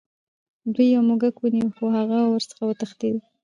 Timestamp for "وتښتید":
2.65-3.15